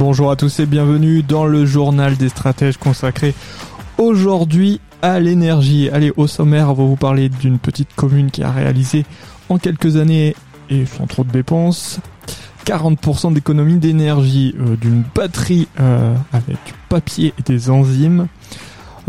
[0.00, 3.34] Bonjour à tous et bienvenue dans le journal des stratèges consacré
[3.98, 5.90] aujourd'hui à l'énergie.
[5.90, 9.04] Allez, au sommaire, on va vous parler d'une petite commune qui a réalisé
[9.50, 10.34] en quelques années
[10.70, 12.00] et sans trop de dépenses
[12.64, 18.28] 40% d'économie d'énergie, euh, d'une batterie euh, avec du papier et des enzymes,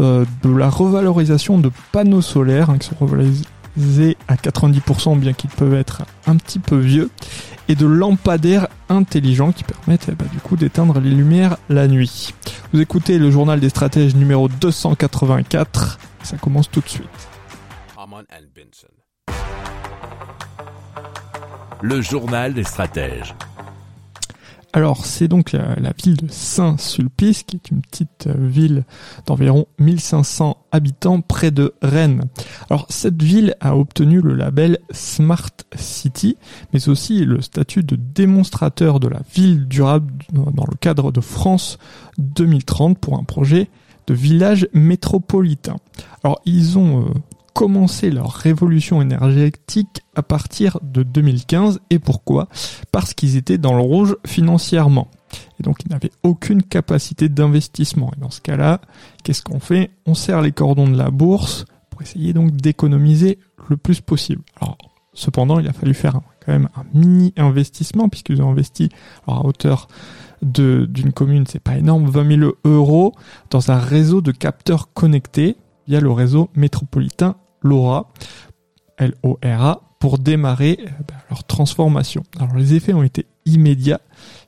[0.02, 2.96] euh, de la revalorisation de panneaux solaires hein, qui sont
[4.28, 7.10] à 90% bien qu'ils peuvent être un petit peu vieux,
[7.68, 12.34] et de lampadaires intelligents qui permettent eh ben, du coup d'éteindre les lumières la nuit.
[12.74, 17.30] Vous écoutez le journal des stratèges numéro 284, ça commence tout de suite.
[21.82, 23.34] Le journal des stratèges.
[24.74, 28.86] Alors, c'est donc la, ville de Saint-Sulpice, qui est une petite euh, ville
[29.26, 32.24] d'environ 1500 habitants près de Rennes.
[32.70, 36.38] Alors, cette ville a obtenu le label Smart City,
[36.74, 41.78] mais aussi le statut de démonstrateur de la ville durable dans le cadre de France
[42.18, 43.70] 2030 pour un projet
[44.08, 45.76] de village métropolitain.
[46.24, 47.10] Alors, ils ont euh,
[47.54, 51.80] commencé leur révolution énergétique à partir de 2015.
[51.90, 52.48] Et pourquoi?
[52.92, 55.10] Parce qu'ils étaient dans le rouge financièrement.
[55.60, 58.12] Et donc ils n'avaient aucune capacité d'investissement.
[58.16, 58.82] Et dans ce cas-là,
[59.24, 59.92] qu'est-ce qu'on fait?
[60.06, 64.42] On serre les cordons de la bourse pour essayer donc d'économiser le plus possible.
[64.60, 64.78] Alors,
[65.14, 68.90] cependant, il a fallu faire quand même un mini investissement puisqu'ils ont investi
[69.28, 69.88] à hauteur
[70.42, 73.14] d'une commune, c'est pas énorme, 20 000 euros
[73.52, 75.56] dans un réseau de capteurs connectés
[75.88, 78.12] via le réseau métropolitain LoRa,
[78.98, 82.24] L-O-R-A, pour démarrer euh, ben, leur transformation.
[82.40, 84.02] Alors les effets ont été immédiats,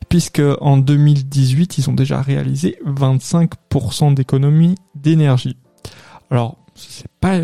[0.10, 5.58] puisque en 2018, ils ont déjà réalisé 25% d'économie d'énergie.
[6.30, 7.40] Alors, c'est pas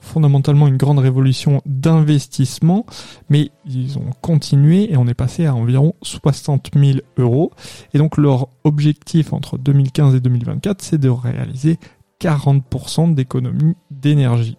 [0.00, 2.86] fondamentalement une grande révolution d'investissement,
[3.28, 7.52] mais ils ont continué et on est passé à environ 60 000 euros.
[7.92, 11.78] Et donc leur objectif entre 2015 et 2024, c'est de réaliser
[12.20, 14.58] 40% d'économie d'énergie.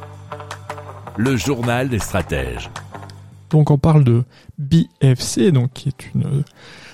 [1.17, 2.69] Le journal des stratèges.
[3.49, 4.23] Donc on parle de
[4.57, 6.43] BFC, donc qui est une euh,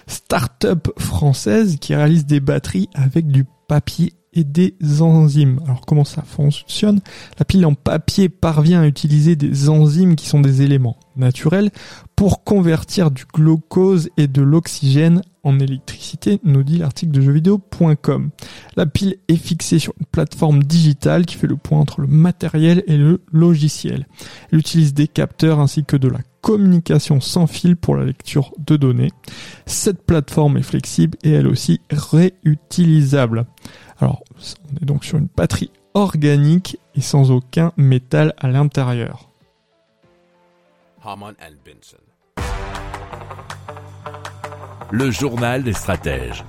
[0.07, 5.59] start-up française qui réalise des batteries avec du papier et des enzymes.
[5.65, 7.01] Alors comment ça fonctionne?
[7.37, 11.71] La pile en papier parvient à utiliser des enzymes qui sont des éléments naturels
[12.15, 18.31] pour convertir du glucose et de l'oxygène en électricité, nous dit l'article de jeuxvideo.com.
[18.75, 22.83] La pile est fixée sur une plateforme digitale qui fait le point entre le matériel
[22.85, 24.07] et le logiciel.
[24.51, 28.75] Elle utilise des capteurs ainsi que de la communication sans fil pour la lecture de
[28.75, 29.11] données.
[29.65, 33.45] Cette plateforme est flexible et elle aussi réutilisable.
[33.99, 34.23] Alors,
[34.71, 39.29] on est donc sur une batterie organique et sans aucun métal à l'intérieur.
[44.91, 46.45] Le journal des stratèges.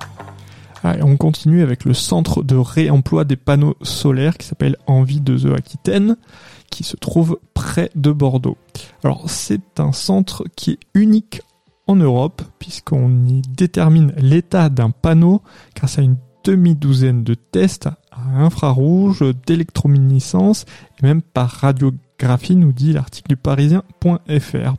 [0.84, 5.56] Ah, on continue avec le centre de réemploi des panneaux solaires qui s'appelle Envie 2E
[5.56, 6.16] Aquitaine,
[6.70, 8.56] qui se trouve près de Bordeaux.
[9.02, 11.42] Alors c'est un centre qui est unique
[11.88, 15.42] en Europe, puisqu'on y détermine l'état d'un panneau
[15.74, 20.64] grâce à une demi-douzaine de tests à infrarouge, d'électrominiscence
[21.02, 24.74] et même par radiographie, nous dit l'article du parisien.fr.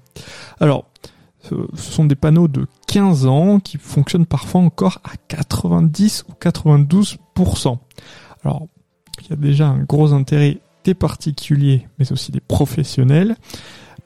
[0.59, 0.88] Alors,
[1.41, 7.77] ce sont des panneaux de 15 ans qui fonctionnent parfois encore à 90 ou 92%.
[8.43, 8.67] Alors,
[9.21, 13.35] il y a déjà un gros intérêt des particuliers, mais aussi des professionnels,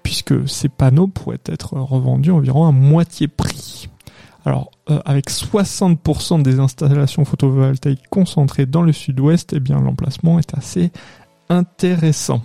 [0.03, 3.89] puisque ces panneaux pourraient être revendus environ à moitié prix.
[4.45, 10.57] Alors, euh, avec 60% des installations photovoltaïques concentrées dans le sud-ouest, eh bien, l'emplacement est
[10.57, 10.91] assez
[11.50, 12.41] intéressant.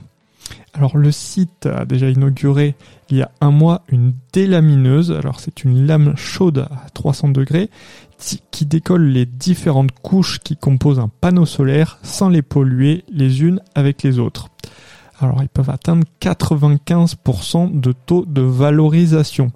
[0.78, 2.76] Alors le site a déjà inauguré
[3.10, 5.10] il y a un mois une délamineuse.
[5.10, 7.68] Alors c'est une lame chaude à 300 degrés
[8.52, 13.60] qui décolle les différentes couches qui composent un panneau solaire sans les polluer les unes
[13.74, 14.50] avec les autres.
[15.18, 19.50] Alors ils peuvent atteindre 95% de taux de valorisation.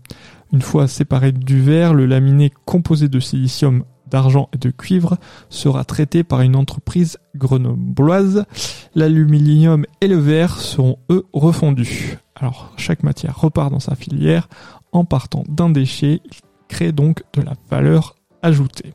[0.53, 5.17] Une fois séparé du verre, le laminé composé de silicium, d'argent et de cuivre
[5.49, 8.45] sera traité par une entreprise grenobloise.
[8.95, 12.19] L'aluminium et le verre seront eux refondus.
[12.37, 14.49] Alors chaque matière repart dans sa filière
[14.93, 16.39] en partant d'un déchet, il
[16.69, 18.95] crée donc de la valeur ajoutée.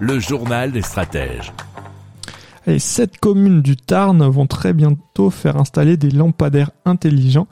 [0.00, 1.52] Le journal des stratèges.
[2.66, 7.46] Et sept communes du Tarn vont très bientôt faire installer des lampadaires intelligents,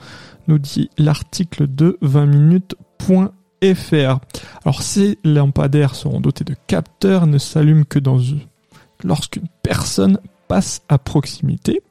[0.49, 4.19] nous dit l'article de 20minutes.fr.
[4.65, 8.19] Alors ces lampadaires seront dotés de capteurs, ne s'allument que dans
[9.05, 10.19] lorsqu'une personne
[10.49, 11.83] passe à proximité.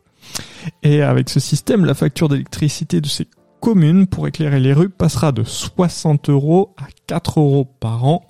[0.83, 3.27] Et avec ce système, la facture d'électricité de ces
[3.61, 8.25] communes pour éclairer les rues passera de 60 euros à 4 euros par an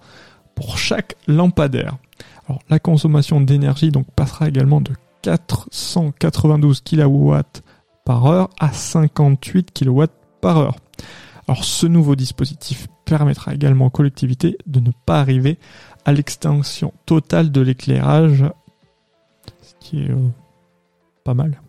[0.56, 1.98] pour chaque lampadaire.
[2.48, 4.92] Alors, la consommation d'énergie donc passera également de
[5.22, 7.36] 492 kW
[8.06, 10.04] par heure à 58 kW
[10.42, 10.76] par heure.
[11.48, 15.60] Alors ce nouveau dispositif permettra également aux collectivités de ne pas arriver
[16.06, 18.46] à l'extinction totale de l'éclairage,
[19.62, 20.30] ce qui est euh,
[21.24, 21.62] pas mal.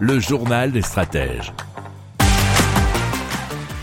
[0.00, 1.52] Le journal des stratèges.